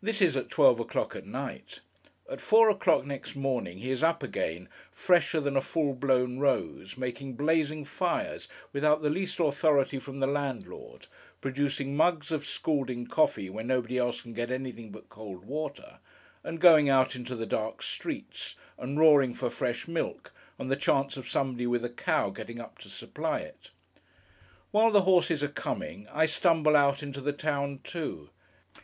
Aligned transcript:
This 0.00 0.22
is 0.22 0.36
at 0.36 0.50
twelve 0.50 0.78
o'clock 0.78 1.16
at 1.16 1.26
night. 1.26 1.80
At 2.30 2.40
four 2.40 2.70
o'clock 2.70 3.04
next 3.04 3.34
morning, 3.34 3.78
he 3.78 3.90
is 3.90 4.04
up 4.04 4.22
again, 4.22 4.68
fresher 4.92 5.40
than 5.40 5.56
a 5.56 5.60
full 5.60 5.94
blown 5.94 6.38
rose; 6.38 6.96
making 6.96 7.34
blazing 7.34 7.84
fires 7.84 8.46
without 8.72 9.02
the 9.02 9.10
least 9.10 9.40
authority 9.40 9.98
from 9.98 10.20
the 10.20 10.28
landlord; 10.28 11.08
producing 11.40 11.96
mugs 11.96 12.30
of 12.30 12.46
scalding 12.46 13.08
coffee 13.08 13.50
when 13.50 13.66
nobody 13.66 13.98
else 13.98 14.20
can 14.20 14.32
get 14.32 14.52
anything 14.52 14.92
but 14.92 15.08
cold 15.08 15.44
water; 15.44 15.98
and 16.44 16.60
going 16.60 16.88
out 16.88 17.16
into 17.16 17.34
the 17.34 17.44
dark 17.44 17.82
streets, 17.82 18.54
and 18.78 19.00
roaring 19.00 19.34
for 19.34 19.50
fresh 19.50 19.88
milk, 19.88 20.30
on 20.60 20.68
the 20.68 20.76
chance 20.76 21.16
of 21.16 21.28
somebody 21.28 21.66
with 21.66 21.84
a 21.84 21.90
cow 21.90 22.30
getting 22.30 22.60
up 22.60 22.78
to 22.78 22.88
supply 22.88 23.40
it. 23.40 23.72
While 24.70 24.92
the 24.92 25.02
horses 25.02 25.42
are 25.42 25.48
'coming,' 25.48 26.06
I 26.12 26.26
stumble 26.26 26.76
out 26.76 27.02
into 27.02 27.20
the 27.20 27.32
town 27.32 27.80
too. 27.82 28.30